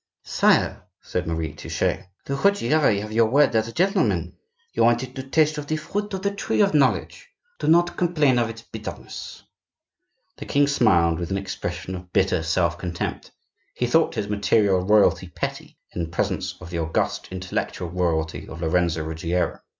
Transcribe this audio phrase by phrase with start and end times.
[0.23, 4.35] "Sire," said Marie Touchet, "the Ruggieri have your word as a gentleman.
[4.73, 8.39] You wanted to taste of the fruit of the tree of knowledge; do not complain
[8.39, 9.43] of its bitterness."
[10.37, 13.29] The king smiled, with an expression of bitter self contempt;
[13.75, 19.03] he thought his material royalty petty in presence of the august intellectual royalty of Lorenzo
[19.03, 19.59] Ruggiero.